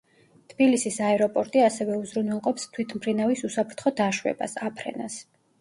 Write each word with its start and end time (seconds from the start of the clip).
თბილისის 0.53 0.95
აეროპორტი 1.07 1.61
ასევე 1.65 1.99
უზრუნველყოფს 2.05 2.67
თვითმფრინავის 2.79 3.47
უსაფრთხო 3.51 3.95
დაშვებას, 4.01 4.61
აფრენას. 4.73 5.25